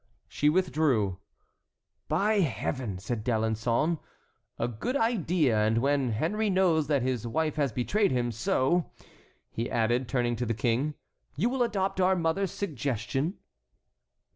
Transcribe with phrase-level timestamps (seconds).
[0.27, 1.19] She withdrew.
[2.07, 3.99] "By Heaven!" said D'Alençon;
[4.57, 8.89] "a good idea, and when Henry knows that his wife has betrayed him—So,"
[9.51, 10.95] he added, turning to the King,
[11.35, 13.37] "you will adopt our mother's suggestion?"